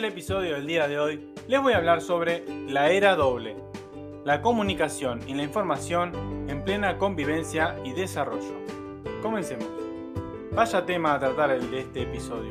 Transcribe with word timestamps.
El 0.00 0.06
episodio 0.06 0.54
del 0.54 0.66
día 0.66 0.88
de 0.88 0.98
hoy 0.98 1.20
les 1.46 1.60
voy 1.60 1.74
a 1.74 1.76
hablar 1.76 2.00
sobre 2.00 2.42
la 2.66 2.90
era 2.90 3.16
doble, 3.16 3.54
la 4.24 4.40
comunicación 4.40 5.20
y 5.28 5.34
la 5.34 5.42
información 5.42 6.46
en 6.48 6.64
plena 6.64 6.96
convivencia 6.96 7.76
y 7.84 7.92
desarrollo. 7.92 8.64
Comencemos. 9.20 9.68
Vaya 10.52 10.86
tema 10.86 11.12
a 11.12 11.18
tratar 11.18 11.50
el 11.50 11.70
de 11.70 11.80
este 11.80 12.02
episodio. 12.04 12.50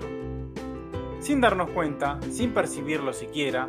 Sin 1.21 1.41
darnos 1.41 1.71
cuenta, 1.71 2.19
sin 2.29 2.53
percibirlo 2.53 3.13
siquiera, 3.13 3.67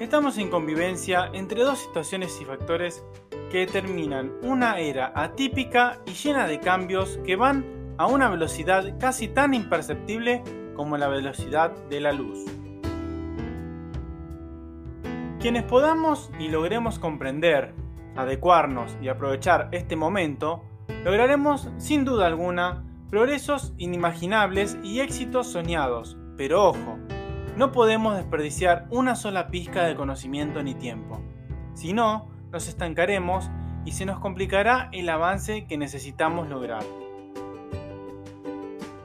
estamos 0.00 0.36
en 0.36 0.50
convivencia 0.50 1.30
entre 1.32 1.62
dos 1.62 1.78
situaciones 1.78 2.36
y 2.40 2.44
factores 2.44 3.04
que 3.52 3.58
determinan 3.58 4.32
una 4.42 4.80
era 4.80 5.12
atípica 5.14 6.00
y 6.04 6.14
llena 6.14 6.48
de 6.48 6.58
cambios 6.58 7.20
que 7.24 7.36
van 7.36 7.94
a 7.96 8.08
una 8.08 8.28
velocidad 8.28 8.98
casi 8.98 9.28
tan 9.28 9.54
imperceptible 9.54 10.42
como 10.74 10.96
la 10.96 11.06
velocidad 11.06 11.70
de 11.88 12.00
la 12.00 12.12
luz. 12.12 12.44
Quienes 15.40 15.62
podamos 15.62 16.30
y 16.38 16.48
logremos 16.48 16.98
comprender, 16.98 17.72
adecuarnos 18.14 18.94
y 19.00 19.08
aprovechar 19.08 19.70
este 19.72 19.96
momento, 19.96 20.62
lograremos 21.02 21.70
sin 21.78 22.04
duda 22.04 22.26
alguna 22.26 22.84
progresos 23.08 23.72
inimaginables 23.78 24.76
y 24.84 25.00
éxitos 25.00 25.46
soñados. 25.46 26.18
Pero 26.36 26.66
ojo, 26.66 26.98
no 27.56 27.72
podemos 27.72 28.16
desperdiciar 28.16 28.86
una 28.90 29.16
sola 29.16 29.48
pizca 29.48 29.84
de 29.84 29.96
conocimiento 29.96 30.62
ni 30.62 30.74
tiempo. 30.74 31.22
Si 31.72 31.94
no, 31.94 32.28
nos 32.52 32.68
estancaremos 32.68 33.50
y 33.86 33.92
se 33.92 34.04
nos 34.04 34.20
complicará 34.20 34.90
el 34.92 35.08
avance 35.08 35.66
que 35.66 35.78
necesitamos 35.78 36.50
lograr. 36.50 36.82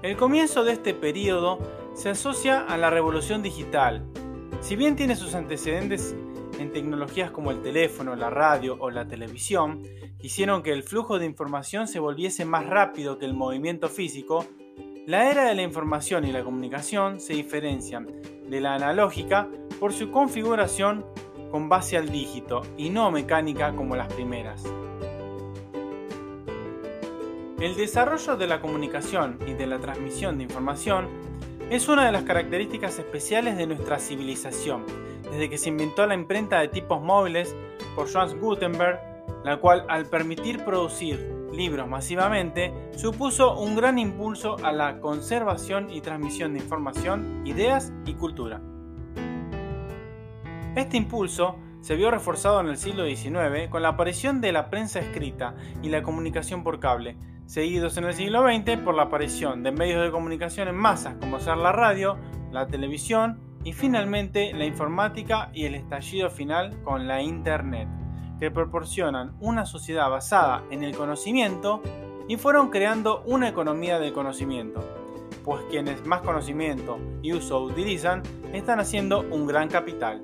El 0.02 0.18
comienzo 0.18 0.66
de 0.66 0.74
este 0.74 0.94
periodo 0.94 1.60
se 1.94 2.10
asocia 2.10 2.60
a 2.60 2.76
la 2.76 2.90
revolución 2.90 3.42
digital. 3.42 4.06
Si 4.60 4.76
bien 4.76 4.96
tiene 4.96 5.16
sus 5.16 5.34
antecedentes 5.34 6.16
en 6.60 6.72
tecnologías 6.72 7.32
como 7.32 7.52
el 7.52 7.62
teléfono, 7.62 8.16
la 8.16 8.30
radio 8.30 8.78
o 8.80 8.90
la 8.90 9.08
televisión, 9.08 9.84
hicieron 10.22 10.64
que 10.64 10.72
el 10.72 10.84
flujo 10.84 11.20
de 11.20 11.26
información 11.26 11.88
se 11.88 12.00
volviese 12.00 12.46
más 12.46 12.66
rápido 12.66 13.18
que 13.18 13.26
el 13.26 13.34
movimiento 13.34 13.90
físico, 13.90 14.46
la 15.06 15.30
era 15.30 15.46
de 15.46 15.56
la 15.56 15.62
información 15.62 16.26
y 16.26 16.32
la 16.32 16.44
comunicación 16.44 17.20
se 17.20 17.34
diferencian 17.34 18.08
de 18.50 18.62
la 18.62 18.76
analógica 18.76 19.48
por 19.80 19.94
su 19.94 20.12
configuración 20.12 21.06
con 21.52 21.70
base 21.70 21.98
al 21.98 22.10
dígito 22.10 22.64
y 22.78 22.90
no 22.90 23.12
mecánica 23.12 23.76
como 23.76 23.96
las 23.96 24.12
primeras. 24.14 24.64
El 27.60 27.76
desarrollo 27.76 28.36
de 28.36 28.48
la 28.48 28.60
comunicación 28.60 29.40
y 29.48 29.54
de 29.54 29.66
la 29.66 29.80
transmisión 29.80 30.38
de 30.38 30.44
información 30.44 31.08
es 31.70 31.88
una 31.88 32.06
de 32.06 32.12
las 32.12 32.24
características 32.24 33.00
especiales 33.00 33.58
de 33.58 33.66
nuestra 33.66 33.98
civilización, 33.98 34.86
desde 35.32 35.50
que 35.50 35.58
se 35.58 35.70
inventó 35.70 36.06
la 36.06 36.16
imprenta 36.16 36.60
de 36.60 36.68
tipos 36.68 37.02
móviles 37.02 37.56
por 37.96 38.12
Johannes 38.12 38.40
Gutenberg, 38.40 39.00
la 39.44 39.58
cual 39.58 39.86
al 39.90 40.06
permitir 40.06 40.64
producir 40.64 41.36
libros 41.52 41.88
masivamente 41.88 42.74
supuso 42.96 43.58
un 43.58 43.76
gran 43.76 43.98
impulso 43.98 44.58
a 44.64 44.72
la 44.72 45.00
conservación 45.00 45.90
y 45.90 46.02
transmisión 46.02 46.54
de 46.54 46.60
información, 46.60 47.42
ideas 47.46 47.94
y 48.06 48.14
cultura. 48.14 48.62
Este 50.76 50.98
impulso 50.98 51.56
se 51.82 51.96
vio 51.96 52.12
reforzado 52.12 52.60
en 52.60 52.68
el 52.68 52.78
siglo 52.78 53.06
XIX 53.06 53.70
con 53.70 53.82
la 53.82 53.90
aparición 53.90 54.42
de 54.42 54.52
la 54.52 54.70
prensa 54.70 55.00
escrita 55.00 55.56
y 55.82 55.90
la 55.90 56.04
comunicación 56.04 56.64
por 56.64 56.80
cable, 56.80 57.16
seguidos 57.46 57.98
en 57.98 58.06
el 58.06 58.14
siglo 58.14 58.44
XX 58.44 58.78
por 58.80 58.96
la 58.96 59.04
aparición 59.04 59.64
de 59.64 59.72
medios 59.72 60.04
de 60.04 60.12
comunicación 60.12 60.68
en 60.68 60.76
masas 60.76 61.16
como 61.20 61.40
ser 61.40 61.58
la 61.58 61.72
radio, 61.72 62.18
la 62.52 62.68
televisión 62.68 63.40
y 63.66 63.74
finalmente 63.74 64.54
la 64.54 64.66
informática 64.66 65.50
y 65.52 65.66
el 65.66 65.74
estallido 65.74 66.30
final 66.30 66.82
con 66.84 67.08
la 67.08 67.22
Internet, 67.22 67.90
que 68.40 68.52
proporcionan 68.52 69.36
una 69.40 69.66
sociedad 69.66 70.10
basada 70.10 70.64
en 70.70 70.84
el 70.84 70.96
conocimiento 70.96 71.82
y 72.28 72.38
fueron 72.38 72.70
creando 72.70 73.24
una 73.26 73.50
economía 73.50 73.98
del 74.00 74.14
conocimiento, 74.14 74.82
pues 75.44 75.64
quienes 75.70 76.06
más 76.06 76.22
conocimiento 76.22 77.00
y 77.24 77.34
uso 77.34 77.60
utilizan 77.64 78.22
están 78.54 78.80
haciendo 78.80 79.22
un 79.22 79.48
gran 79.48 79.68
capital. 79.68 80.22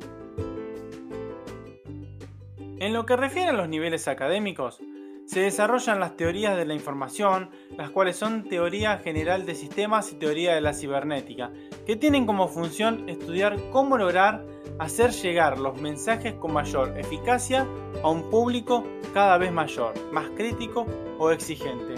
En 2.77 2.93
lo 2.93 3.07
que 3.07 3.15
refiere 3.15 3.49
a 3.49 3.53
los 3.53 3.67
niveles 3.67 4.07
académicos, 4.07 4.79
se 5.25 5.41
desarrollan 5.41 5.99
las 5.99 6.17
teorías 6.17 6.57
de 6.57 6.65
la 6.65 6.73
información, 6.73 7.49
las 7.77 7.89
cuales 7.89 8.17
son 8.17 8.43
teoría 8.49 8.97
general 8.97 9.45
de 9.45 9.55
sistemas 9.55 10.11
y 10.11 10.15
teoría 10.15 10.53
de 10.53 10.61
la 10.61 10.73
cibernética, 10.73 11.51
que 11.85 11.95
tienen 11.95 12.25
como 12.25 12.47
función 12.47 13.07
estudiar 13.07 13.57
cómo 13.71 13.97
lograr 13.97 14.45
hacer 14.79 15.11
llegar 15.11 15.59
los 15.59 15.79
mensajes 15.79 16.33
con 16.33 16.53
mayor 16.53 16.97
eficacia 16.97 17.67
a 18.03 18.09
un 18.09 18.29
público 18.29 18.83
cada 19.13 19.37
vez 19.37 19.51
mayor, 19.51 19.93
más 20.11 20.29
crítico 20.31 20.85
o 21.19 21.31
exigente. 21.31 21.95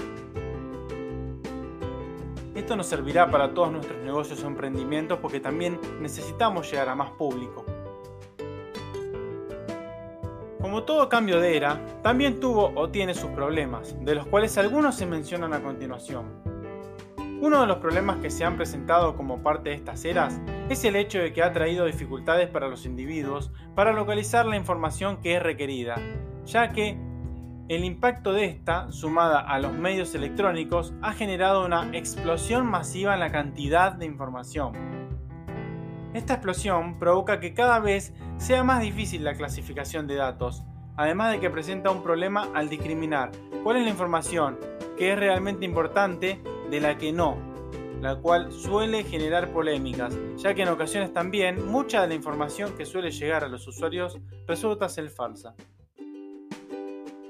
Esto 2.56 2.76
nos 2.76 2.88
servirá 2.88 3.32
para 3.32 3.54
todos 3.54 3.72
nuestros 3.72 4.02
negocios 4.04 4.44
o 4.44 4.48
emprendimientos 4.48 5.20
porque 5.20 5.40
también 5.40 5.80
necesitamos 6.02 6.70
llegar 6.70 6.90
a 6.90 6.96
más 6.96 7.12
público. 7.12 7.66
Como 10.74 10.86
todo 10.86 11.08
cambio 11.08 11.40
de 11.40 11.56
era, 11.56 11.80
también 12.02 12.40
tuvo 12.40 12.72
o 12.74 12.90
tiene 12.90 13.14
sus 13.14 13.30
problemas, 13.30 13.96
de 14.04 14.16
los 14.16 14.26
cuales 14.26 14.58
algunos 14.58 14.96
se 14.96 15.06
mencionan 15.06 15.54
a 15.54 15.62
continuación. 15.62 16.42
Uno 17.42 17.62
de 17.62 17.68
los 17.68 17.78
problemas 17.78 18.18
que 18.18 18.32
se 18.32 18.44
han 18.44 18.58
presentado 18.58 19.16
como 19.16 19.44
parte 19.44 19.70
de 19.70 19.76
estas 19.76 20.04
eras 20.04 20.42
es 20.70 20.84
el 20.84 20.96
hecho 20.96 21.20
de 21.20 21.32
que 21.32 21.44
ha 21.44 21.54
traído 21.54 21.86
dificultades 21.86 22.50
para 22.50 22.70
los 22.70 22.88
individuos 22.88 23.52
para 23.76 23.94
localizar 23.94 24.48
la 24.48 24.58
información 24.58 25.18
que 25.18 25.36
es 25.36 25.44
requerida, 25.44 25.94
ya 26.44 26.72
que 26.72 26.98
el 27.70 27.84
impacto 27.84 28.34
de 28.34 28.46
esta, 28.46 28.92
sumada 28.92 29.42
a 29.42 29.60
los 29.60 29.74
medios 29.74 30.16
electrónicos, 30.16 30.96
ha 31.04 31.14
generado 31.14 31.68
una 31.68 31.96
explosión 31.96 32.66
masiva 32.66 33.14
en 33.14 33.20
la 33.20 33.32
cantidad 33.32 33.92
de 33.92 34.08
información. 34.08 35.03
Esta 36.14 36.36
explosión 36.36 37.00
provoca 37.00 37.40
que 37.40 37.56
cada 37.56 37.80
vez 37.80 38.14
sea 38.38 38.64
más 38.64 38.82
difícil 38.82 39.24
la 39.24 39.34
clasificación 39.34 40.06
de 40.06 40.16
datos, 40.16 40.64
además 40.96 41.32
de 41.32 41.40
que 41.40 41.50
presenta 41.50 41.90
un 41.90 42.04
problema 42.04 42.50
al 42.54 42.70
discriminar 42.70 43.32
cuál 43.64 43.78
es 43.78 43.84
la 43.84 43.90
información 43.90 44.60
que 44.96 45.12
es 45.12 45.18
realmente 45.18 45.66
importante 45.66 46.40
de 46.70 46.80
la 46.80 47.00
que 47.00 47.12
no, 47.12 47.38
la 48.00 48.18
cual 48.18 48.52
suele 48.52 49.04
generar 49.04 49.52
polémicas, 49.52 50.16
ya 50.38 50.54
que 50.54 50.62
en 50.62 50.70
ocasiones 50.70 51.12
también 51.14 51.66
mucha 51.66 52.02
de 52.04 52.10
la 52.10 52.14
información 52.14 52.78
que 52.78 52.86
suele 52.86 53.10
llegar 53.10 53.44
a 53.44 53.48
los 53.48 53.68
usuarios 53.68 54.20
resulta 54.46 54.90
ser 54.90 55.10
falsa. 55.10 55.56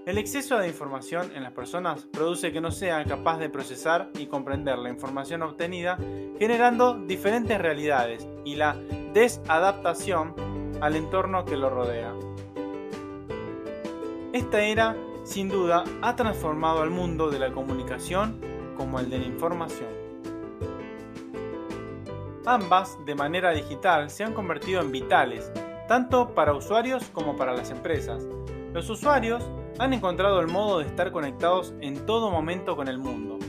El 0.05 0.17
exceso 0.17 0.57
de 0.57 0.67
información 0.67 1.31
en 1.33 1.43
las 1.43 1.53
personas 1.53 2.05
produce 2.11 2.51
que 2.51 2.59
no 2.59 2.71
sean 2.71 3.07
capaz 3.07 3.37
de 3.37 3.49
procesar 3.49 4.09
y 4.15 4.25
comprender 4.25 4.77
la 4.77 4.89
información 4.89 5.41
obtenida, 5.43 5.97
generando 6.37 6.95
diferentes 6.95 7.57
realidades 7.57 8.27
y 8.43 8.55
la 8.55 8.75
desadaptación 9.13 10.35
al 10.81 10.97
entorno 10.97 11.45
que 11.45 11.55
lo 11.55 11.69
rodea. 11.69 12.13
Esta 14.33 14.61
era, 14.61 14.97
sin 15.23 15.47
duda, 15.47 15.85
ha 16.01 16.17
transformado 16.17 16.81
al 16.81 16.89
mundo 16.89 17.29
de 17.29 17.39
la 17.39 17.53
comunicación 17.53 18.41
como 18.75 18.99
el 18.99 19.09
de 19.09 19.19
la 19.19 19.25
información. 19.25 19.89
Ambas, 22.45 22.97
de 23.05 23.15
manera 23.15 23.51
digital, 23.51 24.09
se 24.09 24.25
han 24.25 24.33
convertido 24.33 24.81
en 24.81 24.91
vitales, 24.91 25.49
tanto 25.87 26.35
para 26.35 26.53
usuarios 26.53 27.05
como 27.13 27.37
para 27.37 27.53
las 27.53 27.69
empresas. 27.69 28.27
Los 28.73 28.89
usuarios 28.89 29.49
han 29.79 29.93
encontrado 29.93 30.39
el 30.39 30.47
modo 30.47 30.79
de 30.79 30.85
estar 30.85 31.11
conectados 31.11 31.73
en 31.81 32.05
todo 32.05 32.29
momento 32.29 32.75
con 32.75 32.87
el 32.87 32.99
mundo, 32.99 33.39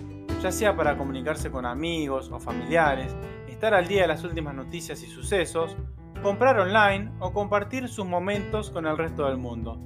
ya 0.40 0.50
sea 0.50 0.74
para 0.74 0.96
comunicarse 0.96 1.50
con 1.50 1.66
amigos 1.66 2.30
o 2.32 2.40
familiares, 2.40 3.14
estar 3.48 3.74
al 3.74 3.86
día 3.86 4.02
de 4.02 4.08
las 4.08 4.24
últimas 4.24 4.54
noticias 4.54 5.02
y 5.02 5.06
sucesos, 5.06 5.76
comprar 6.22 6.58
online 6.58 7.12
o 7.20 7.32
compartir 7.32 7.88
sus 7.88 8.06
momentos 8.06 8.70
con 8.70 8.86
el 8.86 8.96
resto 8.96 9.26
del 9.26 9.36
mundo. 9.36 9.78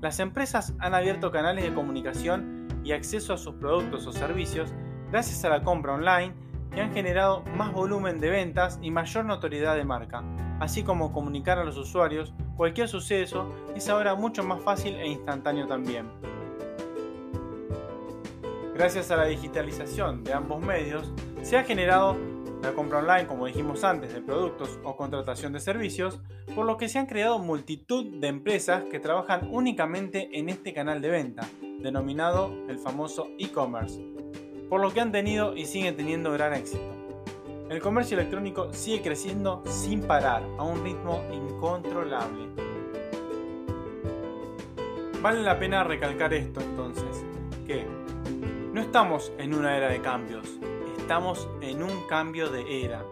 Las 0.00 0.20
empresas 0.20 0.74
han 0.78 0.94
abierto 0.94 1.30
canales 1.30 1.64
de 1.64 1.74
comunicación 1.74 2.66
y 2.82 2.92
acceso 2.92 3.32
a 3.32 3.38
sus 3.38 3.54
productos 3.54 4.06
o 4.06 4.12
servicios 4.12 4.72
gracias 5.10 5.44
a 5.44 5.48
la 5.48 5.62
compra 5.62 5.94
online 5.94 6.34
que 6.70 6.80
han 6.80 6.92
generado 6.92 7.44
más 7.56 7.72
volumen 7.72 8.20
de 8.20 8.30
ventas 8.30 8.78
y 8.82 8.90
mayor 8.90 9.24
notoriedad 9.24 9.76
de 9.76 9.84
marca, 9.84 10.24
así 10.60 10.82
como 10.82 11.12
comunicar 11.12 11.58
a 11.58 11.64
los 11.64 11.76
usuarios 11.76 12.34
cualquier 12.56 12.88
suceso 12.88 13.48
es 13.74 13.88
ahora 13.88 14.14
mucho 14.14 14.42
más 14.42 14.62
fácil 14.62 14.94
e 14.96 15.06
instantáneo 15.08 15.66
también. 15.66 16.08
Gracias 18.74 19.10
a 19.10 19.16
la 19.16 19.26
digitalización 19.26 20.24
de 20.24 20.32
ambos 20.32 20.60
medios, 20.64 21.12
se 21.42 21.56
ha 21.56 21.64
generado 21.64 22.16
la 22.60 22.72
compra 22.72 22.98
online, 22.98 23.26
como 23.26 23.46
dijimos 23.46 23.84
antes, 23.84 24.12
de 24.12 24.20
productos 24.20 24.78
o 24.82 24.96
contratación 24.96 25.52
de 25.52 25.60
servicios, 25.60 26.18
por 26.54 26.64
lo 26.66 26.76
que 26.76 26.88
se 26.88 26.98
han 26.98 27.06
creado 27.06 27.38
multitud 27.38 28.06
de 28.20 28.28
empresas 28.28 28.84
que 28.90 28.98
trabajan 28.98 29.48
únicamente 29.52 30.30
en 30.38 30.48
este 30.48 30.72
canal 30.72 31.02
de 31.02 31.10
venta, 31.10 31.46
denominado 31.80 32.52
el 32.68 32.78
famoso 32.78 33.28
e-commerce, 33.38 34.02
por 34.70 34.80
lo 34.80 34.92
que 34.92 35.00
han 35.00 35.12
tenido 35.12 35.54
y 35.54 35.66
siguen 35.66 35.96
teniendo 35.96 36.32
gran 36.32 36.54
éxito. 36.54 37.03
El 37.70 37.80
comercio 37.80 38.18
electrónico 38.18 38.68
sigue 38.72 39.00
creciendo 39.00 39.62
sin 39.64 40.02
parar, 40.02 40.42
a 40.58 40.62
un 40.62 40.84
ritmo 40.84 41.22
incontrolable. 41.32 42.48
Vale 45.22 45.42
la 45.42 45.58
pena 45.58 45.82
recalcar 45.82 46.34
esto 46.34 46.60
entonces, 46.60 47.24
que 47.66 47.86
no 48.74 48.80
estamos 48.82 49.32
en 49.38 49.54
una 49.54 49.78
era 49.78 49.88
de 49.88 50.02
cambios, 50.02 50.46
estamos 50.98 51.48
en 51.62 51.82
un 51.82 52.06
cambio 52.06 52.50
de 52.50 52.84
era. 52.84 53.02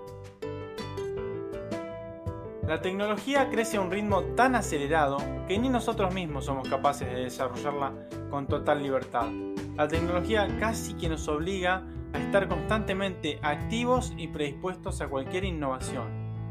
La 2.66 2.82
tecnología 2.82 3.48
crece 3.48 3.78
a 3.78 3.80
un 3.80 3.90
ritmo 3.90 4.22
tan 4.36 4.54
acelerado 4.54 5.16
que 5.48 5.58
ni 5.58 5.70
nosotros 5.70 6.12
mismos 6.12 6.44
somos 6.44 6.68
capaces 6.68 7.08
de 7.08 7.24
desarrollarla 7.24 7.92
con 8.28 8.46
total 8.46 8.82
libertad. 8.82 9.28
La 9.76 9.88
tecnología 9.88 10.46
casi 10.60 10.92
que 10.92 11.08
nos 11.08 11.26
obliga 11.28 11.76
a 11.76 12.01
estar 12.18 12.48
constantemente 12.48 13.38
activos 13.42 14.12
y 14.16 14.28
predispuestos 14.28 15.00
a 15.00 15.08
cualquier 15.08 15.44
innovación, 15.44 16.08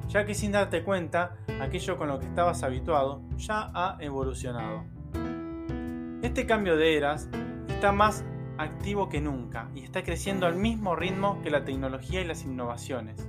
ya 0.07 0.25
que 0.25 0.33
sin 0.33 0.51
darte 0.51 0.83
cuenta, 0.83 1.37
aquello 1.61 1.97
con 1.97 2.07
lo 2.07 2.19
que 2.19 2.25
estabas 2.25 2.63
habituado 2.63 3.21
ya 3.37 3.71
ha 3.73 3.97
evolucionado. 3.99 4.83
Este 6.21 6.45
cambio 6.45 6.77
de 6.77 6.97
eras 6.97 7.29
está 7.67 7.91
más 7.91 8.23
activo 8.57 9.09
que 9.09 9.21
nunca 9.21 9.69
y 9.73 9.83
está 9.83 10.03
creciendo 10.03 10.45
al 10.45 10.55
mismo 10.55 10.95
ritmo 10.95 11.41
que 11.41 11.49
la 11.49 11.63
tecnología 11.63 12.21
y 12.21 12.25
las 12.25 12.43
innovaciones. 12.43 13.27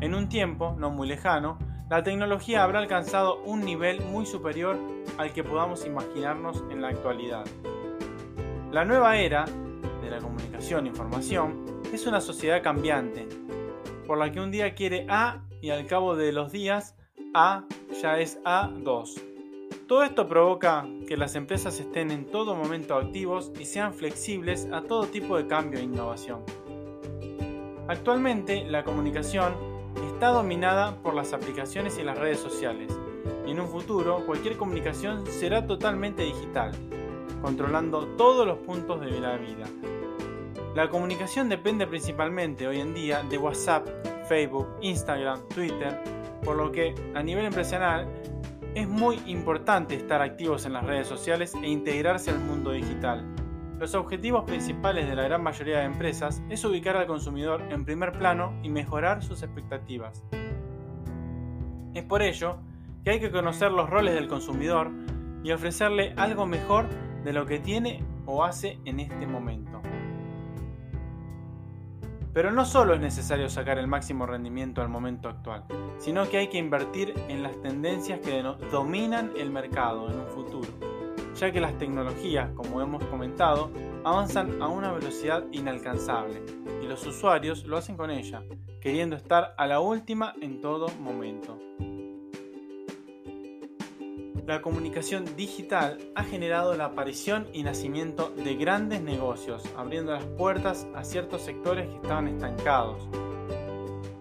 En 0.00 0.14
un 0.14 0.28
tiempo 0.28 0.76
no 0.78 0.90
muy 0.90 1.08
lejano, 1.08 1.58
la 1.88 2.02
tecnología 2.02 2.62
habrá 2.62 2.80
alcanzado 2.80 3.42
un 3.44 3.64
nivel 3.64 4.02
muy 4.02 4.26
superior 4.26 4.76
al 5.16 5.32
que 5.32 5.42
podamos 5.42 5.86
imaginarnos 5.86 6.62
en 6.70 6.82
la 6.82 6.88
actualidad. 6.88 7.46
La 8.70 8.84
nueva 8.84 9.16
era 9.16 9.46
de 10.08 10.16
la 10.16 10.22
comunicación 10.22 10.86
e 10.86 10.88
información 10.88 11.82
es 11.92 12.06
una 12.06 12.20
sociedad 12.20 12.62
cambiante, 12.62 13.28
por 14.06 14.18
la 14.18 14.32
que 14.32 14.40
un 14.40 14.50
día 14.50 14.74
quiere 14.74 15.06
A 15.08 15.42
y 15.60 15.70
al 15.70 15.86
cabo 15.86 16.16
de 16.16 16.32
los 16.32 16.50
días 16.50 16.96
A 17.34 17.64
ya 18.00 18.18
es 18.18 18.42
A2. 18.44 19.22
Todo 19.86 20.02
esto 20.02 20.26
provoca 20.26 20.86
que 21.06 21.16
las 21.16 21.34
empresas 21.34 21.78
estén 21.78 22.10
en 22.10 22.26
todo 22.26 22.54
momento 22.54 22.94
activos 22.94 23.52
y 23.58 23.64
sean 23.64 23.92
flexibles 23.92 24.68
a 24.72 24.82
todo 24.82 25.06
tipo 25.06 25.36
de 25.36 25.46
cambio 25.46 25.78
e 25.78 25.82
innovación. 25.82 26.42
Actualmente 27.86 28.64
la 28.64 28.84
comunicación 28.84 29.54
está 30.12 30.28
dominada 30.28 30.96
por 31.02 31.14
las 31.14 31.32
aplicaciones 31.32 31.98
y 31.98 32.02
las 32.02 32.18
redes 32.18 32.38
sociales, 32.38 32.92
y 33.46 33.50
en 33.50 33.60
un 33.60 33.68
futuro 33.68 34.24
cualquier 34.26 34.56
comunicación 34.56 35.26
será 35.26 35.66
totalmente 35.66 36.22
digital, 36.22 36.72
controlando 37.42 38.06
todos 38.16 38.46
los 38.46 38.58
puntos 38.58 39.00
de 39.00 39.20
la 39.20 39.36
vida, 39.36 39.66
la 40.74 40.88
comunicación 40.88 41.48
depende 41.48 41.88
principalmente 41.88 42.68
hoy 42.68 42.78
en 42.78 42.94
día 42.94 43.24
de 43.24 43.36
WhatsApp, 43.36 43.88
Facebook, 44.28 44.68
Instagram, 44.80 45.40
Twitter, 45.48 46.00
por 46.44 46.56
lo 46.56 46.70
que 46.70 46.94
a 47.14 47.22
nivel 47.22 47.46
empresarial 47.46 48.06
es 48.76 48.86
muy 48.86 49.20
importante 49.26 49.96
estar 49.96 50.22
activos 50.22 50.66
en 50.66 50.74
las 50.74 50.84
redes 50.84 51.08
sociales 51.08 51.52
e 51.60 51.68
integrarse 51.68 52.30
al 52.30 52.38
mundo 52.38 52.70
digital. 52.70 53.26
Los 53.80 53.96
objetivos 53.96 54.44
principales 54.44 55.08
de 55.08 55.16
la 55.16 55.24
gran 55.24 55.42
mayoría 55.42 55.78
de 55.78 55.84
empresas 55.84 56.42
es 56.48 56.64
ubicar 56.64 56.96
al 56.96 57.08
consumidor 57.08 57.62
en 57.70 57.84
primer 57.84 58.12
plano 58.12 58.52
y 58.62 58.68
mejorar 58.68 59.22
sus 59.22 59.42
expectativas. 59.42 60.22
Es 61.94 62.04
por 62.04 62.22
ello 62.22 62.58
que 63.02 63.10
hay 63.10 63.20
que 63.20 63.32
conocer 63.32 63.72
los 63.72 63.90
roles 63.90 64.14
del 64.14 64.28
consumidor 64.28 64.92
y 65.42 65.50
ofrecerle 65.50 66.12
algo 66.16 66.46
mejor 66.46 66.86
de 67.24 67.32
lo 67.32 67.46
que 67.46 67.58
tiene 67.58 68.04
o 68.26 68.44
hace 68.44 68.78
en 68.84 69.00
este 69.00 69.26
momento. 69.26 69.80
Pero 72.32 72.52
no 72.52 72.64
solo 72.64 72.94
es 72.94 73.00
necesario 73.00 73.48
sacar 73.48 73.78
el 73.78 73.88
máximo 73.88 74.26
rendimiento 74.26 74.80
al 74.80 74.88
momento 74.88 75.28
actual, 75.28 75.64
sino 75.98 76.28
que 76.28 76.38
hay 76.38 76.48
que 76.48 76.58
invertir 76.58 77.14
en 77.28 77.42
las 77.42 77.60
tendencias 77.62 78.20
que 78.20 78.42
dominan 78.70 79.32
el 79.36 79.50
mercado 79.50 80.08
en 80.08 80.20
un 80.20 80.26
futuro, 80.28 80.68
ya 81.34 81.50
que 81.50 81.60
las 81.60 81.76
tecnologías, 81.78 82.50
como 82.50 82.80
hemos 82.80 83.02
comentado, 83.06 83.72
avanzan 84.04 84.62
a 84.62 84.68
una 84.68 84.92
velocidad 84.92 85.44
inalcanzable 85.50 86.42
y 86.80 86.86
los 86.86 87.04
usuarios 87.06 87.64
lo 87.64 87.76
hacen 87.76 87.96
con 87.96 88.10
ella, 88.10 88.42
queriendo 88.80 89.16
estar 89.16 89.54
a 89.56 89.66
la 89.66 89.80
última 89.80 90.34
en 90.40 90.60
todo 90.60 90.86
momento 91.00 91.58
la 94.48 94.62
comunicación 94.62 95.26
digital 95.36 95.98
ha 96.14 96.24
generado 96.24 96.74
la 96.74 96.86
aparición 96.86 97.46
y 97.52 97.62
nacimiento 97.62 98.30
de 98.30 98.54
grandes 98.54 99.02
negocios, 99.02 99.62
abriendo 99.76 100.12
las 100.12 100.24
puertas 100.24 100.86
a 100.94 101.04
ciertos 101.04 101.42
sectores 101.42 101.86
que 101.86 101.96
estaban 101.96 102.28
estancados. 102.28 103.06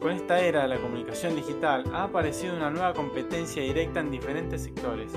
Con 0.01 0.11
esta 0.11 0.41
era 0.41 0.63
de 0.63 0.67
la 0.67 0.79
comunicación 0.79 1.33
digital 1.33 1.85
ha 1.93 2.03
aparecido 2.03 2.57
una 2.57 2.69
nueva 2.69 2.93
competencia 2.93 3.63
directa 3.63 4.01
en 4.01 4.11
diferentes 4.11 4.63
sectores, 4.63 5.13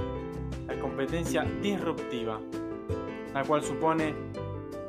la 0.69 0.79
competencia 0.79 1.43
disruptiva, 1.61 2.41
la 3.35 3.43
cual 3.43 3.65
supone 3.65 4.15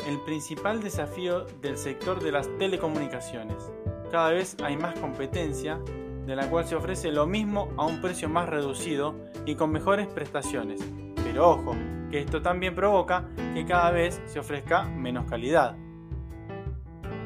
el 0.08 0.20
principal 0.24 0.84
desafío 0.84 1.46
del 1.64 1.78
sector 1.78 2.22
de 2.22 2.32
las 2.32 2.48
telecomunicaciones. 2.60 3.72
Cada 4.12 4.30
vez 4.30 4.56
hay 4.64 4.78
más 4.78 5.00
competencia 5.00 5.80
de 6.28 6.36
la 6.36 6.48
cual 6.48 6.68
se 6.68 6.76
ofrece 6.76 7.12
lo 7.12 7.26
mismo 7.26 7.74
a 7.76 7.88
un 7.88 8.02
precio 8.02 8.30
más 8.30 8.48
reducido 8.48 9.16
y 9.46 9.56
con 9.56 9.72
mejores 9.72 10.08
prestaciones. 10.08 10.82
Pero 11.24 11.50
ojo, 11.50 11.76
que 12.10 12.20
esto 12.20 12.42
también 12.42 12.76
provoca 12.76 13.30
que 13.54 13.66
cada 13.66 13.92
vez 13.92 14.22
se 14.26 14.40
ofrezca 14.40 14.84
menos 14.84 15.26
calidad. 15.26 15.76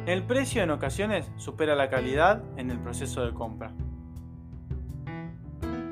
El 0.05 0.23
precio 0.23 0.61
en 0.61 0.69
ocasiones 0.69 1.31
supera 1.35 1.75
la 1.75 1.89
calidad 1.89 2.43
en 2.57 2.69
el 2.69 2.79
proceso 2.79 3.25
de 3.25 3.33
compra. 3.33 3.73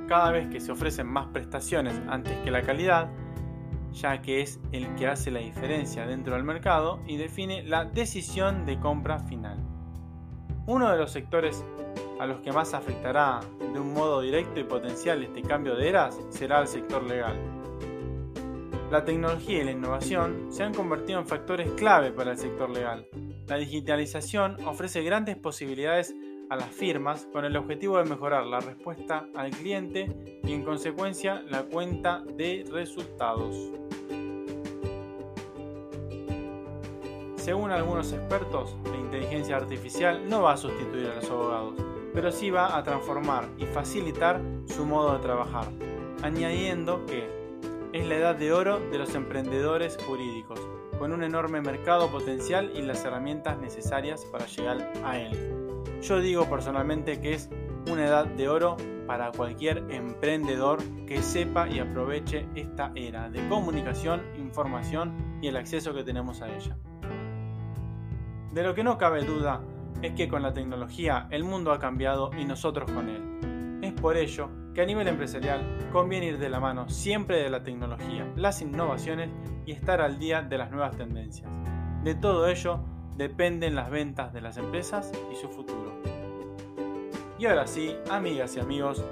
Cada 0.07 0.31
vez 0.31 0.47
que 0.49 0.59
se 0.59 0.71
ofrecen 0.71 1.07
más 1.07 1.27
prestaciones 1.27 1.99
antes 2.07 2.37
que 2.43 2.51
la 2.51 2.61
calidad, 2.61 3.09
ya 3.91 4.21
que 4.21 4.41
es 4.41 4.59
el 4.71 4.93
que 4.95 5.07
hace 5.07 5.31
la 5.31 5.39
diferencia 5.39 6.05
dentro 6.05 6.35
del 6.35 6.43
mercado 6.43 6.99
y 7.07 7.17
define 7.17 7.63
la 7.63 7.85
decisión 7.85 8.65
de 8.65 8.79
compra 8.79 9.19
final. 9.19 9.57
Uno 10.67 10.91
de 10.91 10.97
los 10.97 11.11
sectores 11.11 11.65
a 12.23 12.25
los 12.25 12.39
que 12.39 12.53
más 12.53 12.73
afectará 12.73 13.41
de 13.59 13.79
un 13.81 13.93
modo 13.93 14.21
directo 14.21 14.57
y 14.57 14.63
potencial 14.63 15.21
este 15.23 15.41
cambio 15.41 15.75
de 15.75 15.89
eras 15.89 16.17
será 16.29 16.61
el 16.61 16.69
sector 16.69 17.03
legal. 17.03 17.35
La 18.89 19.03
tecnología 19.03 19.61
y 19.61 19.65
la 19.65 19.71
innovación 19.71 20.47
se 20.49 20.63
han 20.63 20.73
convertido 20.73 21.19
en 21.19 21.27
factores 21.27 21.69
clave 21.71 22.13
para 22.13 22.31
el 22.31 22.37
sector 22.37 22.69
legal. 22.69 23.05
La 23.47 23.57
digitalización 23.57 24.55
ofrece 24.65 25.03
grandes 25.03 25.35
posibilidades 25.35 26.15
a 26.49 26.55
las 26.55 26.69
firmas 26.69 27.27
con 27.33 27.43
el 27.43 27.57
objetivo 27.57 27.97
de 27.97 28.05
mejorar 28.05 28.45
la 28.45 28.61
respuesta 28.61 29.27
al 29.35 29.51
cliente 29.51 30.39
y 30.45 30.53
en 30.53 30.63
consecuencia 30.63 31.43
la 31.49 31.63
cuenta 31.63 32.23
de 32.37 32.65
resultados. 32.71 33.53
Según 37.35 37.71
algunos 37.71 38.13
expertos, 38.13 38.77
la 38.85 38.95
inteligencia 38.95 39.57
artificial 39.57 40.29
no 40.29 40.43
va 40.43 40.53
a 40.53 40.57
sustituir 40.57 41.07
a 41.07 41.15
los 41.15 41.29
abogados, 41.29 41.75
pero 42.13 42.31
sí 42.31 42.51
va 42.51 42.77
a 42.77 42.83
transformar 42.83 43.49
y 43.57 43.65
facilitar 43.65 44.41
su 44.65 44.85
modo 44.85 45.13
de 45.13 45.19
trabajar, 45.19 45.65
añadiendo 46.21 47.05
que 47.05 47.27
es 47.91 48.07
la 48.07 48.15
edad 48.15 48.35
de 48.35 48.53
oro 48.53 48.79
de 48.79 48.97
los 48.97 49.13
emprendedores 49.15 49.97
jurídicos, 50.05 50.59
con 50.97 51.11
un 51.11 51.23
enorme 51.23 51.61
mercado 51.61 52.09
potencial 52.09 52.71
y 52.75 52.81
las 52.81 53.03
herramientas 53.03 53.57
necesarias 53.59 54.25
para 54.31 54.45
llegar 54.45 54.91
a 55.03 55.19
él. 55.19 55.83
Yo 56.01 56.19
digo 56.19 56.49
personalmente 56.49 57.19
que 57.19 57.33
es 57.33 57.49
una 57.91 58.05
edad 58.05 58.25
de 58.25 58.49
oro 58.49 58.77
para 59.07 59.31
cualquier 59.31 59.83
emprendedor 59.89 60.79
que 61.05 61.21
sepa 61.21 61.67
y 61.67 61.79
aproveche 61.79 62.47
esta 62.55 62.91
era 62.95 63.29
de 63.29 63.47
comunicación, 63.49 64.21
información 64.37 65.39
y 65.41 65.47
el 65.47 65.57
acceso 65.57 65.93
que 65.93 66.03
tenemos 66.03 66.41
a 66.41 66.53
ella. 66.53 66.77
De 68.53 68.63
lo 68.63 68.73
que 68.73 68.83
no 68.83 68.97
cabe 68.97 69.23
duda 69.23 69.61
es 70.01 70.13
que 70.13 70.27
con 70.27 70.41
la 70.41 70.53
tecnología 70.53 71.27
el 71.29 71.43
mundo 71.43 71.71
ha 71.71 71.79
cambiado 71.79 72.31
y 72.37 72.45
nosotros 72.45 72.91
con 72.91 73.09
él. 73.09 73.79
Es 73.81 73.93
por 73.93 74.17
ello 74.17 74.49
que 74.73 74.81
a 74.81 74.85
nivel 74.85 75.07
empresarial 75.07 75.89
conviene 75.91 76.27
ir 76.27 76.39
de 76.39 76.49
la 76.49 76.59
mano 76.59 76.89
siempre 76.89 77.37
de 77.37 77.49
la 77.49 77.63
tecnología, 77.63 78.27
las 78.35 78.61
innovaciones 78.61 79.29
y 79.65 79.71
estar 79.71 80.01
al 80.01 80.19
día 80.19 80.41
de 80.41 80.57
las 80.57 80.71
nuevas 80.71 80.95
tendencias. 80.97 81.49
De 82.03 82.15
todo 82.15 82.47
ello 82.47 82.79
dependen 83.15 83.75
las 83.75 83.89
ventas 83.89 84.33
de 84.33 84.41
las 84.41 84.57
empresas 84.57 85.11
y 85.31 85.35
su 85.35 85.47
futuro. 85.49 85.93
Y 87.37 87.45
ahora 87.45 87.67
sí, 87.67 87.95
amigas 88.09 88.55
y 88.55 88.59
amigos, 88.59 89.03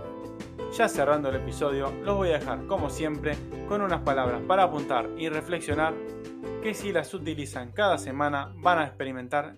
ya 0.78 0.88
cerrando 0.88 1.30
el 1.30 1.36
episodio, 1.36 1.92
los 2.04 2.16
voy 2.16 2.30
a 2.30 2.40
dejar 2.40 2.66
como 2.66 2.90
siempre 2.90 3.36
con 3.68 3.82
unas 3.82 4.02
palabras 4.02 4.42
para 4.48 4.64
apuntar 4.64 5.10
y 5.18 5.30
reflexionar 5.30 5.94
que 6.64 6.74
si 6.74 6.92
las 6.92 7.14
utilizan 7.14 7.72
cada 7.72 7.98
semana 7.98 8.54
van 8.58 8.80
a 8.80 8.86
experimentar 8.86 9.58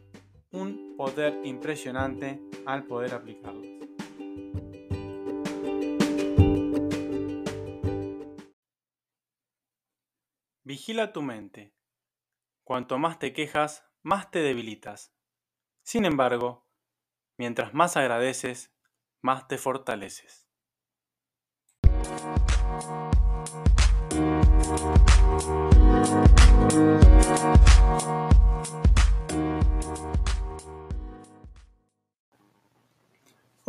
un 0.54 0.96
poder 0.96 1.42
impresionante 1.44 2.40
al 2.66 2.86
poder 2.86 3.16
aplicarlas. 3.16 3.68
Vigila 10.64 11.12
tu 11.12 11.22
mente. 11.22 11.76
Cuanto 12.64 12.98
más 12.98 13.20
te 13.20 13.34
quejas, 13.34 13.84
más 14.02 14.32
te 14.32 14.40
debilitas. 14.40 15.14
Sin 15.84 16.06
embargo, 16.06 16.66
mientras 17.38 17.74
más 17.74 17.98
agradeces, 17.98 18.74
más 19.22 19.48
te 19.48 19.58
fortaleces. 19.58 20.48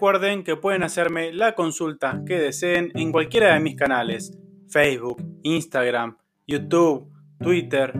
Recuerden 0.00 0.44
que 0.44 0.56
pueden 0.56 0.82
hacerme 0.82 1.30
la 1.30 1.54
consulta 1.54 2.22
que 2.24 2.38
deseen 2.38 2.90
en 2.94 3.12
cualquiera 3.12 3.52
de 3.52 3.60
mis 3.60 3.76
canales, 3.76 4.32
Facebook, 4.70 5.22
Instagram, 5.42 6.16
YouTube, 6.46 7.12
Twitter, 7.38 7.92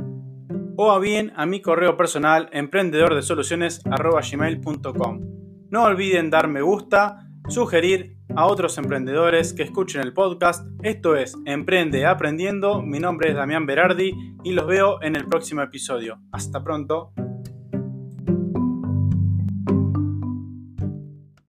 o 0.79 0.99
bien 0.99 1.31
a 1.37 1.45
mi 1.45 1.61
correo 1.61 1.99
personal 1.99 2.49
emprendedordesoluciones.com. 2.53 5.21
No 5.69 5.83
olviden 5.83 6.31
dar 6.31 6.49
me 6.49 6.63
gusta, 6.63 7.29
sugerir 7.49 8.17
a 8.35 8.47
otros 8.47 8.79
emprendedores 8.79 9.53
que 9.53 9.65
escuchen 9.65 10.01
el 10.01 10.15
podcast. 10.15 10.67
Esto 10.83 11.17
es 11.17 11.37
Emprende 11.45 12.07
Aprendiendo. 12.07 12.81
Mi 12.81 12.99
nombre 12.99 13.29
es 13.29 13.37
Damián 13.37 13.67
Berardi 13.67 14.15
y 14.43 14.53
los 14.53 14.67
veo 14.67 15.03
en 15.03 15.17
el 15.17 15.27
próximo 15.27 15.61
episodio. 15.61 16.19
Hasta 16.33 16.65
pronto. 16.65 17.13